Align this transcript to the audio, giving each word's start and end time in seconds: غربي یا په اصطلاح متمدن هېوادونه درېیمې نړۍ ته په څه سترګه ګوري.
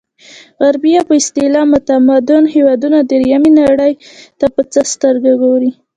غربي 0.61 0.89
یا 0.97 1.03
په 1.09 1.13
اصطلاح 1.21 1.65
متمدن 1.73 2.43
هېوادونه 2.55 2.97
درېیمې 3.11 3.51
نړۍ 3.61 3.93
ته 4.39 4.45
په 4.55 4.61
څه 4.71 4.79
سترګه 4.93 5.31
ګوري. 5.43 5.71